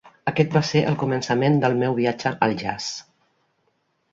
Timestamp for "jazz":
2.63-2.97